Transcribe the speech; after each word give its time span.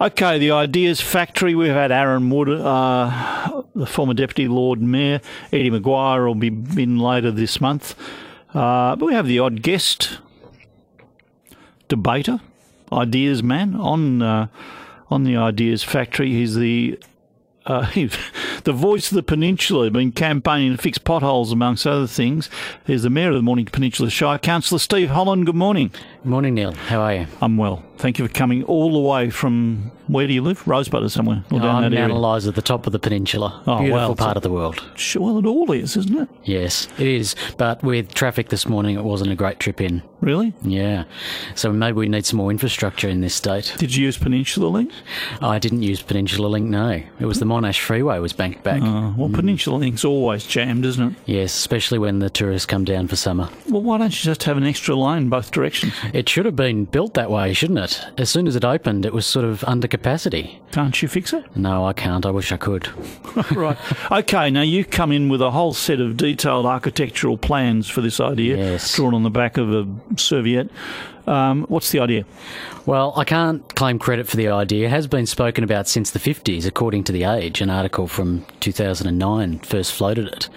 Okay, 0.00 0.38
the 0.38 0.52
Ideas 0.52 0.98
Factory. 1.02 1.54
We've 1.54 1.74
had 1.74 1.92
Arron 1.92 2.30
Wood, 2.30 2.48
uh, 2.48 3.64
the 3.74 3.84
former 3.84 4.14
Deputy 4.14 4.48
Lord 4.48 4.80
Mayor. 4.80 5.20
Eddie 5.52 5.70
McGuire 5.70 6.26
will 6.26 6.34
be 6.34 6.46
in 6.82 6.98
later 6.98 7.30
this 7.30 7.60
month. 7.60 7.94
Uh, 8.54 8.96
but 8.96 9.04
we 9.04 9.12
have 9.12 9.26
the 9.26 9.38
odd 9.38 9.60
guest, 9.60 10.18
debater, 11.88 12.40
ideas 12.90 13.42
man 13.42 13.74
on 13.74 14.22
uh, 14.22 14.46
on 15.10 15.24
the 15.24 15.36
Ideas 15.36 15.84
Factory. 15.84 16.30
He's 16.30 16.54
the 16.54 16.98
uh, 17.66 17.90
the 18.64 18.72
voice 18.72 19.10
of 19.12 19.16
the 19.16 19.22
peninsula, 19.22 19.90
been 19.90 20.12
campaigning 20.12 20.76
to 20.76 20.82
fix 20.82 20.96
potholes 20.96 21.52
amongst 21.52 21.86
other 21.86 22.06
things. 22.06 22.48
He's 22.86 23.02
the 23.02 23.10
mayor 23.10 23.28
of 23.28 23.34
the 23.34 23.42
Morning 23.42 23.66
Peninsula 23.66 24.08
Shire, 24.08 24.38
Councillor 24.38 24.78
Steve 24.78 25.10
Holland. 25.10 25.46
Good 25.46 25.56
morning. 25.56 25.90
Morning, 26.22 26.54
Neil. 26.54 26.72
How 26.72 27.00
are 27.00 27.14
you? 27.14 27.26
I'm 27.40 27.56
well. 27.56 27.82
Thank 27.96 28.18
you 28.18 28.26
for 28.26 28.32
coming 28.32 28.62
all 28.64 28.92
the 28.92 28.98
way 29.08 29.30
from 29.30 29.90
where 30.06 30.26
do 30.26 30.32
you 30.32 30.42
live? 30.42 30.66
Rosebud 30.66 31.02
or 31.02 31.08
somewhere? 31.08 31.44
Or 31.50 31.58
Oh, 31.58 31.62
down 31.62 31.84
I'm? 31.84 31.94
Mount 31.94 32.12
Eliza, 32.12 32.50
the 32.52 32.62
top 32.62 32.86
of 32.86 32.92
the 32.92 32.98
peninsula. 32.98 33.62
Oh, 33.66 33.78
Beautiful 33.78 33.92
well, 33.94 34.14
part 34.16 34.36
of 34.36 34.42
the 34.42 34.50
world. 34.50 34.82
Sure, 34.96 35.22
well, 35.22 35.38
it 35.38 35.46
all 35.46 35.70
is, 35.72 35.96
isn't 35.96 36.16
it? 36.18 36.28
Yes, 36.44 36.88
it 36.98 37.06
is. 37.06 37.36
But 37.58 37.82
with 37.82 38.12
traffic 38.14 38.48
this 38.48 38.66
morning, 38.66 38.96
it 38.96 39.04
wasn't 39.04 39.30
a 39.30 39.34
great 39.34 39.60
trip 39.60 39.80
in. 39.80 40.02
Really? 40.20 40.52
Yeah. 40.62 41.04
So 41.54 41.72
maybe 41.72 41.96
we 41.96 42.08
need 42.08 42.26
some 42.26 42.38
more 42.38 42.50
infrastructure 42.50 43.08
in 43.08 43.20
this 43.20 43.34
state. 43.34 43.74
Did 43.78 43.94
you 43.94 44.04
use 44.06 44.18
Peninsula 44.18 44.66
Link? 44.68 44.90
I 45.40 45.58
didn't 45.58 45.82
use 45.82 46.02
Peninsula 46.02 46.48
Link, 46.48 46.66
no. 46.68 47.02
It 47.20 47.26
was 47.26 47.38
the 47.38 47.46
Monash 47.46 47.78
Freeway 47.80 48.18
was 48.18 48.32
banked 48.32 48.62
back. 48.62 48.82
Uh, 48.82 49.12
well, 49.16 49.28
Peninsula 49.30 49.76
Link's 49.76 50.04
always 50.04 50.44
jammed, 50.46 50.84
isn't 50.86 51.12
it? 51.12 51.18
Yes, 51.26 51.54
especially 51.54 51.98
when 51.98 52.18
the 52.18 52.28
tourists 52.30 52.66
come 52.66 52.84
down 52.84 53.08
for 53.08 53.16
summer. 53.16 53.48
Well, 53.68 53.82
why 53.82 53.98
don't 53.98 54.10
you 54.12 54.24
just 54.24 54.42
have 54.44 54.56
an 54.56 54.64
extra 54.64 54.94
lane 54.94 55.28
both 55.28 55.50
directions? 55.52 55.92
It 56.12 56.28
should 56.28 56.44
have 56.46 56.56
been 56.56 56.84
built 56.84 57.14
that 57.14 57.30
way, 57.30 57.52
shouldn't 57.52 57.78
it? 57.78 58.04
As 58.18 58.30
soon 58.30 58.46
as 58.46 58.56
it 58.56 58.64
opened, 58.64 59.04
it 59.06 59.12
was 59.12 59.26
sort 59.26 59.44
of 59.44 59.62
under 59.64 59.86
capacity. 59.88 60.60
Can't 60.72 61.00
you 61.02 61.08
fix 61.08 61.32
it? 61.32 61.44
No, 61.56 61.84
I 61.86 61.92
can't. 61.92 62.26
I 62.26 62.30
wish 62.30 62.52
I 62.52 62.56
could. 62.56 62.88
right. 63.52 63.76
Okay, 64.10 64.50
now 64.50 64.62
you 64.62 64.84
come 64.84 65.12
in 65.12 65.28
with 65.28 65.40
a 65.42 65.50
whole 65.50 65.72
set 65.72 66.00
of 66.00 66.16
detailed 66.16 66.66
architectural 66.66 67.36
plans 67.38 67.88
for 67.88 68.00
this 68.00 68.20
idea, 68.20 68.56
Yes. 68.56 68.94
drawn 68.96 69.14
on 69.14 69.22
the 69.22 69.30
back 69.30 69.56
of 69.56 69.72
a 69.72 69.86
serviette. 70.16 70.68
Um, 71.30 71.64
what's 71.68 71.92
the 71.92 72.00
idea? 72.00 72.24
Well, 72.86 73.12
I 73.16 73.22
can't 73.22 73.62
claim 73.76 74.00
credit 74.00 74.26
for 74.26 74.36
the 74.36 74.48
idea. 74.48 74.86
It 74.86 74.90
has 74.90 75.06
been 75.06 75.26
spoken 75.26 75.62
about 75.62 75.86
since 75.86 76.10
the 76.10 76.18
50s, 76.18 76.66
according 76.66 77.04
to 77.04 77.12
The 77.12 77.22
Age. 77.22 77.60
An 77.60 77.70
article 77.70 78.08
from 78.08 78.44
2009 78.58 79.60
first 79.60 79.92
floated 79.92 80.26
it. 80.26 80.48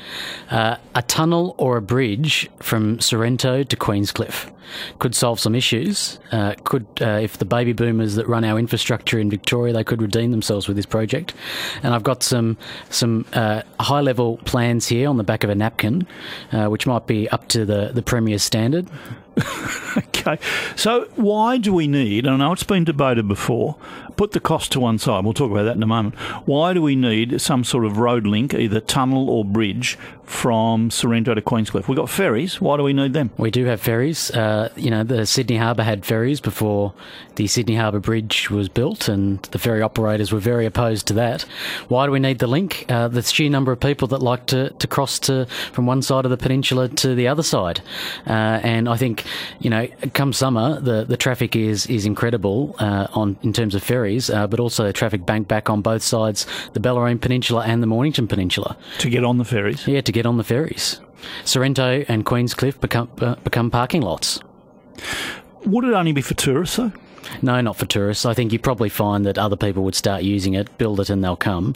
Uh, 0.50 0.78
a 0.96 1.04
tunnel 1.04 1.54
or 1.60 1.78
a 1.78 1.82
bridge 1.82 2.50
from 2.60 3.00
Sorrento 3.00 3.62
to 3.62 3.76
Queenscliff 3.76 4.52
could 4.98 5.14
solve 5.14 5.40
some 5.40 5.54
issues. 5.54 6.20
Uh, 6.32 6.56
could, 6.64 6.88
uh, 7.02 7.20
if 7.22 7.38
the 7.38 7.46
baby 7.46 7.74
boomers 7.74 8.16
that 8.16 8.28
run 8.28 8.44
our 8.44 8.58
infrastructure 8.58 9.20
in 9.20 9.30
Victoria, 9.30 9.74
they 9.74 9.84
could 9.84 10.02
redeem 10.02 10.32
themselves 10.32 10.68
with 10.68 10.76
this 10.76 10.88
project. 10.88 11.36
And 11.84 11.94
I've 11.94 12.04
got 12.04 12.24
some 12.24 12.58
some 12.90 13.26
uh, 13.34 13.62
high 13.80 14.02
level 14.02 14.38
plans 14.46 14.88
here 14.88 15.08
on 15.08 15.18
the 15.18 15.24
back 15.24 15.44
of 15.44 15.52
a 15.52 15.56
napkin, 15.56 16.08
uh, 16.52 16.68
which 16.68 16.88
might 16.88 17.06
be 17.06 17.30
up 17.30 17.48
to 17.50 17.66
the 17.66 17.92
the 17.94 18.02
Premier's 18.02 18.44
standard. 18.44 18.90
Okay, 20.26 20.40
so 20.78 21.06
why 21.16 21.58
do 21.58 21.74
we 21.74 21.86
need, 21.86 22.26
and 22.26 22.36
I 22.36 22.38
know 22.38 22.54
it's 22.54 22.64
been 22.64 22.86
debated 22.86 23.28
before, 23.28 23.76
put 24.16 24.32
the 24.32 24.40
cost 24.40 24.72
to 24.74 24.80
one 24.80 24.98
side, 24.98 25.24
we'll 25.24 25.34
talk 25.34 25.52
about 25.52 25.64
that 25.64 25.76
in 25.76 25.84
a 25.84 25.88
moment. 25.88 26.16
Why 26.46 26.74
do 26.74 26.82
we 26.82 26.96
need 26.96 27.42
some 27.42 27.64
sort 27.64 27.86
of 27.86 27.98
road 27.98 28.26
link, 28.26 28.54
either 28.54 28.80
tunnel 28.80 29.30
or 29.30 29.46
bridge, 29.46 29.98
from 30.26 30.90
Sorrento 30.90 31.34
to 31.34 31.42
Queenscliff? 31.42 31.88
We've 31.88 31.98
got 31.98 32.10
ferries, 32.10 32.62
why 32.62 32.78
do 32.78 32.84
we 32.84 32.94
need 32.94 33.14
them? 33.14 33.32
We 33.38 33.52
do 33.52 33.66
have 33.66 33.82
ferries. 33.82 34.32
Uh, 34.32 34.70
you 34.76 34.90
know, 34.90 35.04
the 35.04 35.26
Sydney 35.26 35.58
Harbour 35.58 35.84
had 35.84 36.06
ferries 36.06 36.40
before 36.40 36.94
the 37.36 37.48
Sydney 37.48 37.76
Harbour 37.76 38.00
Bridge 38.00 38.50
was 38.50 38.70
built, 38.70 39.08
and 39.08 39.42
the 39.52 39.60
ferry 39.60 39.82
operators 39.82 40.32
were 40.32 40.40
very 40.40 40.66
opposed 40.66 41.08
to 41.08 41.14
that. 41.14 41.44
Why 41.88 42.06
do 42.06 42.12
we 42.12 42.20
need 42.20 42.40
the 42.40 42.48
link? 42.48 42.86
Uh, 42.90 43.08
the 43.08 43.22
sheer 43.22 43.50
number 43.50 43.72
of 43.72 43.80
people 43.80 44.08
that 44.10 44.22
like 44.22 44.46
to, 44.48 44.70
to 44.70 44.88
cross 44.88 45.20
to 45.20 45.46
from 45.72 45.86
one 45.86 46.02
side 46.02 46.26
of 46.26 46.32
the 46.32 46.38
peninsula 46.38 46.90
to 46.90 47.16
the 47.16 47.28
other 47.28 47.44
side, 47.44 47.82
uh, 48.28 48.60
and 48.64 48.88
I 48.88 48.98
think 48.98 49.24
you 49.60 49.70
know, 49.70 49.88
come 50.14 50.34
summer, 50.34 50.80
the, 50.80 51.06
the 51.06 51.18
traffic 51.18 51.56
is 51.56 51.86
is 51.88 52.06
incredible 52.06 52.76
uh, 52.80 53.08
on 53.14 53.38
in 53.42 53.54
terms 53.54 53.76
of 53.76 53.84
ferries, 53.84 54.03
uh, 54.30 54.48
but 54.48 54.60
also 54.60 54.92
traffic 54.92 55.26
bank 55.26 55.48
back 55.48 55.70
on 55.70 55.82
both 55.82 56.02
sides, 56.02 56.46
the 56.74 56.80
Bellarine 56.80 57.20
Peninsula 57.20 57.64
and 57.66 57.82
the 57.82 57.88
Mornington 57.88 58.28
Peninsula. 58.28 58.78
To 59.00 59.10
get 59.10 59.24
on 59.24 59.38
the 59.38 59.46
ferries? 59.46 59.88
Yeah, 59.88 60.02
to 60.02 60.12
get 60.12 60.26
on 60.26 60.38
the 60.38 60.44
ferries. 60.44 61.00
Sorrento 61.46 62.04
and 62.08 62.26
Queenscliff 62.26 62.80
become 62.80 63.10
uh, 63.20 63.36
become 63.36 63.72
parking 63.72 64.02
lots. 64.02 64.40
Would 65.66 65.86
it 65.86 65.94
only 65.94 66.12
be 66.12 66.22
for 66.22 66.34
tourists, 66.34 66.76
though? 66.76 66.92
No, 67.42 67.62
not 67.62 67.78
for 67.78 67.86
tourists. 67.86 68.26
I 68.26 68.34
think 68.34 68.52
you 68.52 68.60
probably 68.60 68.90
find 68.90 69.26
that 69.26 69.38
other 69.38 69.56
people 69.56 69.84
would 69.86 69.96
start 69.96 70.24
using 70.24 70.56
it, 70.56 70.78
build 70.78 71.00
it, 71.00 71.10
and 71.10 71.24
they'll 71.24 71.38
come. 71.38 71.76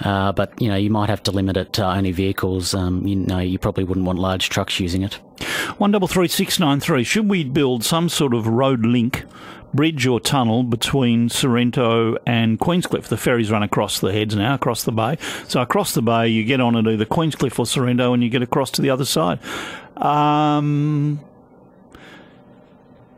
Uh, 0.00 0.32
but 0.32 0.60
you 0.60 0.68
know, 0.68 0.76
you 0.76 0.88
might 0.90 1.10
have 1.10 1.22
to 1.24 1.30
limit 1.30 1.56
it 1.58 1.74
to 1.74 1.86
only 1.86 2.12
vehicles. 2.12 2.74
Um, 2.74 3.06
you 3.06 3.16
know, 3.16 3.38
you 3.38 3.58
probably 3.58 3.84
wouldn't 3.84 4.06
want 4.06 4.18
large 4.18 4.48
trucks 4.48 4.80
using 4.80 5.02
it. 5.02 5.14
One 5.76 5.90
double 5.90 6.08
three 6.08 6.28
six 6.28 6.58
nine 6.58 6.80
three. 6.80 7.04
Should 7.04 7.28
we 7.28 7.44
build 7.44 7.84
some 7.84 8.08
sort 8.08 8.32
of 8.32 8.46
road 8.46 8.86
link, 8.86 9.26
bridge 9.76 10.06
or 10.06 10.18
tunnel 10.18 10.62
between 10.62 11.28
Sorrento 11.28 12.16
and 12.26 12.58
Queenscliff? 12.58 13.04
The 13.04 13.16
ferries 13.16 13.50
run 13.50 13.62
across 13.62 14.00
the 14.00 14.12
heads 14.12 14.34
now, 14.34 14.54
across 14.54 14.82
the 14.82 14.92
bay. 14.92 15.18
So 15.46 15.60
across 15.60 15.92
the 15.92 16.02
bay, 16.02 16.28
you 16.28 16.42
get 16.44 16.60
on 16.60 16.74
at 16.76 16.86
either 16.86 17.04
Queenscliff 17.04 17.58
or 17.58 17.66
Sorrento, 17.66 18.12
and 18.12 18.22
you 18.22 18.30
get 18.30 18.42
across 18.42 18.70
to 18.72 18.82
the 18.82 18.90
other 18.90 19.04
side. 19.04 19.38
Um, 19.96 21.20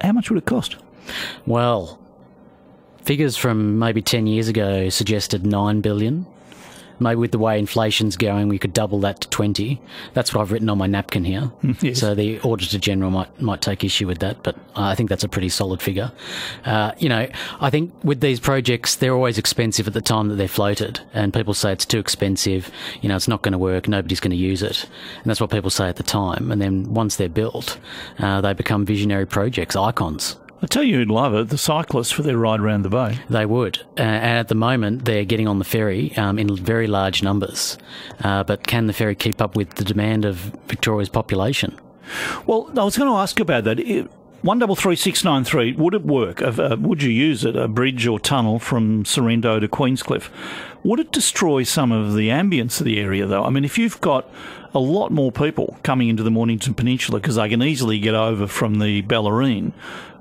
how 0.01 0.13
much 0.13 0.31
would 0.31 0.39
it 0.39 0.45
cost? 0.45 0.77
Well, 1.47 1.99
figures 3.03 3.37
from 3.37 3.79
maybe 3.79 4.03
ten 4.03 4.27
years 4.27 4.49
ago 4.49 4.89
suggested 4.91 5.47
nine 5.47 5.81
billion. 5.81 6.27
Maybe 7.00 7.16
with 7.16 7.32
the 7.32 7.38
way 7.38 7.59
inflation's 7.59 8.16
going, 8.16 8.48
we 8.48 8.59
could 8.59 8.72
double 8.72 9.00
that 9.00 9.20
to 9.22 9.28
twenty. 9.28 9.81
That's 10.14 10.34
what 10.34 10.42
I've 10.42 10.53
written 10.53 10.69
on 10.69 10.78
my 10.78 10.86
napkin 10.86 11.25
here. 11.25 11.50
Yes. 11.81 12.00
So 12.00 12.14
the 12.14 12.41
Auditor 12.41 12.78
General 12.78 13.10
might 13.10 13.41
might 13.41 13.62
take 13.62 13.84
issue 13.84 14.06
with 14.09 14.19
that, 14.19 14.42
but 14.42 14.56
I 14.75 14.94
think 14.97 15.09
that's 15.09 15.22
a 15.22 15.28
pretty 15.28 15.48
solid 15.48 15.81
figure. 15.81 16.10
Uh, 16.64 16.92
you 16.98 17.09
know, 17.09 17.28
I 17.60 17.70
think 17.70 17.92
with 18.03 18.20
these 18.20 18.41
projects, 18.41 18.97
they're 18.97 19.14
always 19.14 19.38
expensive 19.38 19.86
at 19.86 19.92
the 19.94 20.00
time 20.00 20.28
that 20.28 20.34
they're 20.36 20.48
floated, 20.48 21.00
and 21.12 21.32
people 21.32 21.54
say 21.54 21.72
it's 21.72 21.86
too 21.86 21.98
expensive. 22.00 22.70
You 23.00 23.09
know, 23.09 23.16
it's 23.16 23.28
not 23.28 23.42
going 23.42 23.53
to 23.53 23.59
work. 23.59 23.86
Nobody's 23.86 24.19
going 24.19 24.32
to 24.32 24.36
use 24.36 24.62
it, 24.62 24.84
and 25.16 25.25
that's 25.26 25.41
what 25.41 25.50
people 25.50 25.70
say 25.70 25.88
at 25.88 25.97
the 25.97 26.03
time. 26.03 26.50
And 26.50 26.60
then 26.60 26.92
once 26.92 27.16
they're 27.16 27.28
built, 27.28 27.78
uh, 28.19 28.41
they 28.41 28.54
become 28.54 28.84
visionary 28.84 29.26
projects, 29.26 29.76
icons. 29.76 30.36
I 30.61 30.67
tell 30.67 30.83
you, 30.83 30.97
who'd 30.97 31.11
love 31.11 31.35
it. 31.35 31.51
The 31.51 31.59
cyclists 31.59 32.11
for 32.11 32.23
their 32.23 32.37
ride 32.37 32.61
around 32.61 32.83
the 32.83 32.89
bay. 32.89 33.21
They 33.31 33.47
would. 33.47 33.79
Uh, 33.97 34.03
and 34.03 34.39
at 34.39 34.49
the 34.49 34.57
moment, 34.57 35.05
they're 35.05 35.25
getting 35.25 35.47
on 35.47 35.59
the 35.59 35.65
ferry 35.65 36.17
um, 36.17 36.39
in 36.39 36.55
very 36.57 36.89
large 36.89 37.23
numbers. 37.23 37.79
Uh, 38.25 38.43
but 38.43 38.67
can 38.67 38.89
the 38.89 38.93
ferry 38.93 39.15
keep 39.15 39.41
up 39.41 39.55
with 39.55 39.75
the 39.75 39.85
demand 39.85 40.25
of 40.25 40.37
Victoria's 40.67 41.09
population? 41.09 41.79
Well, 42.47 42.71
I 42.77 42.83
was 42.83 42.97
going 42.97 43.11
to 43.11 43.17
ask 43.17 43.39
about 43.39 43.65
that. 43.65 43.79
It, 43.79 44.11
one 44.43 44.59
double 44.61 44.77
three 44.77 44.97
six 44.97 45.25
nine 45.25 45.45
three. 45.45 45.73
Would 45.73 45.95
it 45.95 46.05
work? 46.05 46.41
Uh, 46.41 46.53
uh, 46.59 46.77
would 46.79 47.03
you 47.03 47.11
use 47.11 47.45
it? 47.45 47.57
A 47.57 47.69
bridge 47.69 48.07
or 48.07 48.19
tunnel 48.19 48.59
from 48.59 49.05
Sorrento 49.05 49.61
to 49.61 49.69
Queenscliff? 49.69 50.31
Would 50.85 51.01
it 51.01 51.13
destroy 51.13 51.65
some 51.65 51.93
of 51.93 52.15
the 52.15 52.29
ambience 52.29 52.81
of 52.81 52.87
the 52.87 53.01
area, 53.01 53.27
though? 53.27 53.45
I 53.45 53.51
mean, 53.51 53.65
if 53.65 53.79
you've 53.79 54.01
got 54.01 54.31
a 54.75 54.79
lot 54.79 55.11
more 55.11 55.33
people 55.33 55.79
coming 55.83 56.09
into 56.09 56.23
the 56.23 56.31
Mornington 56.31 56.75
Peninsula 56.75 57.21
because 57.21 57.35
they 57.35 57.49
can 57.49 57.63
easily 57.63 57.99
get 57.99 58.15
over 58.15 58.47
from 58.47 58.79
the 58.79 59.03
Bellarine, 59.03 59.73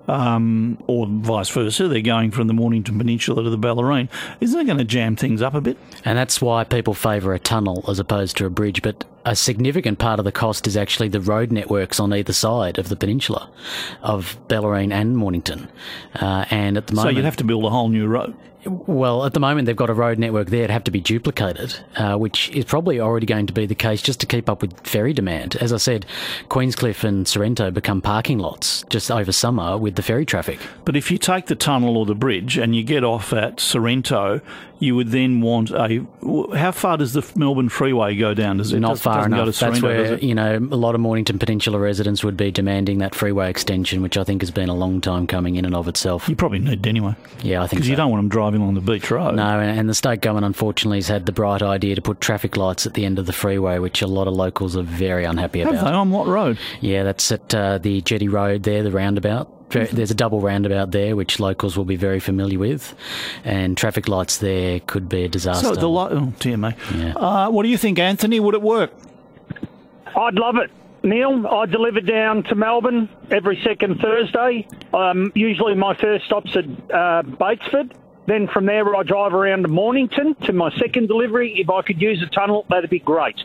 um, 0.07 0.77
or 0.87 1.07
vice 1.07 1.49
versa, 1.49 1.87
they're 1.87 2.01
going 2.01 2.31
from 2.31 2.47
the 2.47 2.53
Mornington 2.53 2.97
Peninsula 2.97 3.43
to 3.43 3.49
the 3.49 3.57
Bellarine. 3.57 4.09
Isn't 4.39 4.59
it 4.59 4.65
going 4.65 4.77
to 4.77 4.85
jam 4.85 5.15
things 5.15 5.41
up 5.41 5.53
a 5.53 5.61
bit? 5.61 5.77
And 6.05 6.17
that's 6.17 6.41
why 6.41 6.63
people 6.63 6.93
favour 6.93 7.33
a 7.33 7.39
tunnel 7.39 7.83
as 7.87 7.99
opposed 7.99 8.37
to 8.37 8.45
a 8.45 8.49
bridge. 8.49 8.81
But 8.81 9.05
a 9.27 9.35
significant 9.35 9.99
part 9.99 10.19
of 10.19 10.25
the 10.25 10.31
cost 10.31 10.67
is 10.67 10.77
actually 10.77 11.09
the 11.09 11.19
road 11.21 11.51
networks 11.51 11.99
on 11.99 12.13
either 12.13 12.31
side 12.33 12.77
of 12.77 12.87
the 12.89 12.95
peninsula 12.95 13.49
of 14.01 14.37
Bellarine 14.47 14.91
and 14.93 15.17
Mornington. 15.17 15.67
Uh, 16.15 16.45
and 16.49 16.77
at 16.77 16.87
the 16.87 16.93
moment, 16.95 17.13
So 17.13 17.17
you'd 17.17 17.25
have 17.25 17.35
to 17.37 17.43
build 17.43 17.65
a 17.65 17.69
whole 17.69 17.89
new 17.89 18.07
road. 18.07 18.33
Well, 18.65 19.25
at 19.25 19.33
the 19.33 19.39
moment, 19.39 19.65
they've 19.65 19.75
got 19.75 19.89
a 19.89 19.93
road 19.93 20.19
network 20.19 20.49
there 20.49 20.61
that 20.67 20.69
have 20.73 20.83
to 20.85 20.91
be 20.91 20.99
duplicated, 20.99 21.75
uh, 21.95 22.15
which 22.17 22.49
is 22.49 22.65
probably 22.65 22.99
already 22.99 23.25
going 23.25 23.47
to 23.47 23.53
be 23.53 23.65
the 23.65 23.75
case 23.75 24.01
just 24.01 24.19
to 24.21 24.25
keep 24.25 24.49
up 24.49 24.61
with 24.61 24.77
ferry 24.85 25.13
demand. 25.13 25.55
As 25.57 25.71
I 25.71 25.77
said, 25.77 26.05
Queenscliff 26.49 27.03
and 27.05 27.25
Sorrento 27.25 27.71
become 27.71 28.01
parking 28.01 28.39
lots 28.39 28.83
just 28.89 29.09
over 29.09 29.31
summer 29.31 29.77
with 29.77 29.95
the 29.95 30.01
ferry 30.01 30.25
traffic. 30.25 30.59
But 30.83 30.97
if 30.97 31.11
you 31.11 31.17
take 31.17 31.45
the 31.45 31.55
tunnel 31.55 31.95
or 31.97 32.05
the 32.05 32.15
bridge 32.15 32.57
and 32.57 32.75
you 32.75 32.83
get 32.83 33.05
off 33.05 33.31
at 33.31 33.61
Sorrento, 33.61 34.41
you 34.79 34.95
would 34.95 35.09
then 35.09 35.39
want 35.39 35.71
a. 35.71 36.05
How 36.55 36.71
far 36.71 36.97
does 36.97 37.13
the 37.13 37.25
Melbourne 37.37 37.69
Freeway 37.69 38.15
go 38.15 38.33
down? 38.33 38.57
Does 38.57 38.73
it 38.73 38.79
Not 38.79 38.89
does- 38.89 39.01
far 39.19 39.25
enough. 39.25 39.55
That's 39.59 39.81
where 39.81 40.17
you 40.19 40.35
know 40.35 40.57
a 40.57 40.75
lot 40.75 40.95
of 40.95 41.01
Mornington 41.01 41.39
Peninsula 41.39 41.79
residents 41.79 42.23
would 42.23 42.37
be 42.37 42.51
demanding 42.51 42.99
that 42.99 43.15
freeway 43.15 43.49
extension, 43.49 44.01
which 44.01 44.17
I 44.17 44.23
think 44.23 44.41
has 44.41 44.51
been 44.51 44.69
a 44.69 44.75
long 44.75 45.01
time 45.01 45.27
coming 45.27 45.55
in 45.55 45.65
and 45.65 45.75
of 45.75 45.87
itself. 45.87 46.27
You 46.29 46.35
probably 46.35 46.59
need 46.59 46.85
it 46.85 46.87
anyway 46.89 47.15
Yeah, 47.41 47.61
I 47.61 47.67
think 47.67 47.77
because 47.79 47.85
so. 47.85 47.89
you 47.91 47.95
don't 47.95 48.11
want 48.11 48.19
them 48.23 48.29
driving 48.29 48.61
along 48.61 48.75
the 48.75 48.81
beach 48.81 49.09
road. 49.11 49.35
No, 49.35 49.59
and, 49.59 49.79
and 49.79 49.89
the 49.89 49.93
state 49.93 50.21
government 50.21 50.45
unfortunately 50.45 50.97
has 50.97 51.07
had 51.07 51.25
the 51.25 51.31
bright 51.31 51.61
idea 51.61 51.95
to 51.95 52.01
put 52.01 52.21
traffic 52.21 52.57
lights 52.57 52.85
at 52.85 52.93
the 52.93 53.05
end 53.05 53.19
of 53.19 53.25
the 53.25 53.33
freeway, 53.33 53.79
which 53.79 54.01
a 54.01 54.07
lot 54.07 54.27
of 54.27 54.33
locals 54.33 54.75
are 54.77 54.83
very 54.83 55.25
unhappy 55.25 55.59
Have 55.59 55.69
about. 55.69 55.85
they 55.85 55.91
on 55.91 56.11
what 56.11 56.27
road? 56.27 56.57
Yeah, 56.81 57.03
that's 57.03 57.31
at 57.31 57.53
uh, 57.53 57.77
the 57.77 58.01
Jetty 58.01 58.27
Road 58.27 58.63
there, 58.63 58.83
the 58.83 58.91
roundabout. 58.91 59.51
There's 59.69 60.11
a 60.11 60.15
double 60.15 60.39
roundabout 60.39 60.91
there, 60.91 61.15
which 61.15 61.39
locals 61.39 61.77
will 61.77 61.85
be 61.85 61.95
very 61.97 62.19
familiar 62.19 62.57
with, 62.59 62.95
and 63.43 63.75
traffic 63.77 64.07
lights 64.07 64.37
there 64.37 64.79
could 64.79 65.09
be 65.09 65.23
a 65.23 65.27
disaster. 65.29 65.67
So 65.67 65.75
the 65.75 65.89
light, 65.89 66.11
oh 66.13 66.33
dear 66.39 66.57
me. 66.57 66.73
Yeah. 66.95 67.13
Uh, 67.15 67.49
what 67.49 67.63
do 67.63 67.69
you 67.69 67.77
think, 67.77 67.99
Anthony? 67.99 68.39
Would 68.39 68.55
it 68.55 68.61
work? 68.61 68.91
I'd 70.15 70.35
love 70.35 70.55
it. 70.57 70.71
Neil, 71.03 71.45
I 71.47 71.65
deliver 71.65 72.01
down 72.01 72.43
to 72.43 72.55
Melbourne 72.55 73.07
every 73.29 73.61
second 73.63 73.99
Thursday. 73.99 74.67
Um, 74.93 75.31
usually 75.35 75.75
my 75.75 75.95
first 75.95 76.25
stop's 76.25 76.55
at 76.55 76.65
uh, 76.65 77.23
Batesford. 77.23 77.93
Then 78.25 78.47
from 78.47 78.65
there, 78.65 78.93
I 78.95 79.03
drive 79.03 79.33
around 79.33 79.61
to 79.61 79.67
Mornington 79.69 80.35
to 80.45 80.53
my 80.53 80.69
second 80.77 81.07
delivery. 81.07 81.61
If 81.61 81.69
I 81.69 81.81
could 81.81 82.01
use 82.01 82.21
a 82.21 82.25
tunnel, 82.27 82.65
that'd 82.69 82.89
be 82.89 82.99
great. 82.99 83.37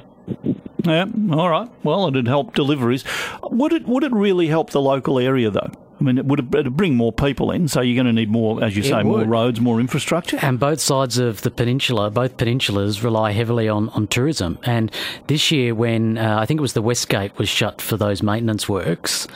Yeah, 0.85 1.07
all 1.33 1.49
right. 1.51 1.69
Well, 1.85 2.09
it'd 2.09 2.27
help 2.27 2.55
deliveries. 2.55 3.05
Would 3.45 3.73
it? 3.73 3.87
Would 3.87 4.03
it 4.03 4.13
really 4.13 4.49
help 4.49 4.71
the 4.71 4.81
local 4.81 5.21
area 5.21 5.51
though? 5.51 5.71
I 6.03 6.05
mean, 6.05 6.19
it 6.19 6.25
would 6.25 6.53
it'd 6.53 6.77
bring 6.77 6.97
more 6.97 7.13
people 7.13 7.53
in, 7.53 7.69
so 7.69 7.81
you're 7.81 7.95
going 7.95 8.13
to 8.13 8.13
need 8.13 8.29
more, 8.29 8.63
as 8.63 8.77
you 8.77 8.83
it 8.83 8.87
say, 8.87 9.05
would. 9.05 9.05
more 9.05 9.25
roads, 9.25 9.61
more 9.61 9.79
infrastructure. 9.79 10.37
And 10.43 10.59
both 10.59 10.81
sides 10.81 11.17
of 11.17 11.43
the 11.43 11.51
peninsula, 11.51 12.11
both 12.11 12.37
peninsulas 12.37 13.05
rely 13.05 13.31
heavily 13.31 13.69
on, 13.69 13.89
on 13.91 14.09
tourism. 14.09 14.59
And 14.65 14.91
this 15.29 15.53
year, 15.53 15.77
when 15.77 16.19
uh, 16.19 16.41
I 16.41 16.47
think 16.47 16.59
it 16.59 16.61
was 16.61 16.73
the 16.73 16.83
West 16.83 17.09
Gate 17.09 17.39
was 17.39 17.49
shut 17.49 17.81
for 17.81 17.97
those 17.97 18.21
maintenance 18.21 18.69
works, 18.69 19.29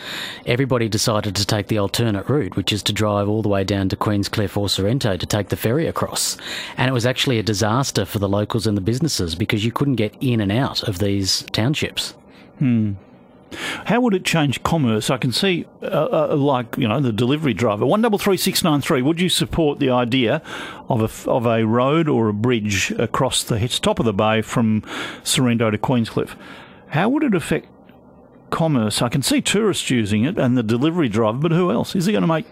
everybody 0.44 0.88
decided 0.88 1.36
to 1.36 1.46
take 1.46 1.68
the 1.68 1.78
alternate 1.78 2.28
route, 2.28 2.56
which 2.56 2.72
is 2.72 2.82
to 2.82 2.92
drive 2.92 3.28
all 3.28 3.42
the 3.42 3.48
way 3.48 3.62
down 3.62 3.88
to 3.90 3.96
Queenscliff 3.96 4.56
or 4.56 4.68
Sorrento 4.68 5.16
to 5.16 5.26
take 5.26 5.50
the 5.50 5.56
ferry 5.56 5.86
across. 5.86 6.36
And 6.76 6.88
it 6.88 6.92
was 6.92 7.06
actually 7.06 7.38
a 7.38 7.44
disaster 7.44 8.04
for 8.04 8.18
the 8.18 8.28
locals 8.28 8.66
and 8.66 8.76
the 8.76 8.80
businesses 8.80 9.36
because 9.36 9.64
you 9.64 9.70
couldn't 9.70 9.94
get 9.94 10.16
in 10.20 10.40
and 10.40 10.50
out 10.50 10.82
of 10.82 10.98
these 10.98 11.44
townships. 11.52 12.14
Hmm. 12.58 12.94
How 13.87 14.00
would 14.00 14.14
it 14.14 14.25
change 14.25 14.62
commerce? 14.62 15.10
I 15.10 15.16
can 15.16 15.32
see, 15.32 15.66
uh, 15.82 16.28
uh, 16.31 16.37
like 16.37 16.76
you 16.76 16.88
know, 16.88 17.00
the 17.00 17.12
delivery 17.12 17.54
driver. 17.54 17.87
One 17.87 18.02
double 18.02 18.19
three 18.19 18.37
six 18.37 18.64
nine 18.64 18.81
three. 18.81 19.02
Would 19.02 19.20
you 19.20 19.28
support 19.28 19.78
the 19.78 19.90
idea 19.90 20.43
of 20.88 21.00
a 21.00 21.31
of 21.31 21.46
a 21.46 21.64
road 21.64 22.08
or 22.08 22.28
a 22.28 22.34
bridge 22.34 22.90
across 22.93 23.44
the 23.44 23.69
top 23.69 23.98
of 23.98 24.04
the 24.04 24.12
bay 24.12 24.43
from 24.43 24.82
Sorrento 25.22 25.70
to 25.70 25.78
Queenscliff? 25.78 26.37
How 26.88 27.08
would 27.08 27.22
it 27.22 27.34
affect 27.34 27.69
commerce? 28.50 29.02
I 29.02 29.08
can 29.08 29.22
see 29.22 29.40
tourists 29.40 29.90
using 29.90 30.25
it 30.25 30.38
and 30.38 30.56
the 30.56 30.62
delivery 30.62 31.08
driver, 31.08 31.38
but 31.38 31.52
who 31.52 31.70
else 31.70 31.94
is 31.94 32.08
it 32.08 32.12
going 32.12 32.22
to 32.22 32.28
make? 32.28 32.46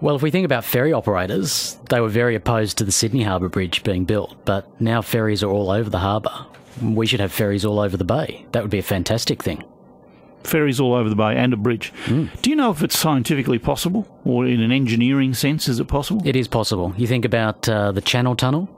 Well, 0.00 0.16
if 0.16 0.22
we 0.22 0.30
think 0.30 0.44
about 0.44 0.64
ferry 0.64 0.92
operators, 0.92 1.78
they 1.88 2.00
were 2.00 2.08
very 2.08 2.34
opposed 2.34 2.78
to 2.78 2.84
the 2.84 2.92
Sydney 2.92 3.22
Harbour 3.22 3.48
Bridge 3.48 3.82
being 3.84 4.04
built, 4.04 4.36
but 4.44 4.80
now 4.80 5.00
ferries 5.02 5.42
are 5.42 5.50
all 5.50 5.70
over 5.70 5.88
the 5.88 6.00
harbour. 6.00 6.46
We 6.82 7.06
should 7.06 7.20
have 7.20 7.32
ferries 7.32 7.64
all 7.64 7.78
over 7.78 7.96
the 7.96 8.04
bay. 8.04 8.44
That 8.52 8.62
would 8.62 8.70
be 8.70 8.80
a 8.80 8.82
fantastic 8.82 9.42
thing 9.42 9.64
ferries 10.44 10.80
all 10.80 10.94
over 10.94 11.08
the 11.08 11.16
bay 11.16 11.36
and 11.36 11.52
a 11.52 11.56
bridge. 11.56 11.92
Mm. 12.06 12.40
Do 12.42 12.50
you 12.50 12.56
know 12.56 12.70
if 12.70 12.82
it's 12.82 12.98
scientifically 12.98 13.58
possible 13.58 14.06
or 14.24 14.46
in 14.46 14.60
an 14.60 14.72
engineering 14.72 15.34
sense, 15.34 15.68
is 15.68 15.80
it 15.80 15.88
possible? 15.88 16.22
It 16.24 16.36
is 16.36 16.48
possible. 16.48 16.94
You 16.96 17.06
think 17.06 17.24
about 17.24 17.68
uh, 17.68 17.92
the 17.92 18.00
Channel 18.00 18.36
Tunnel, 18.36 18.68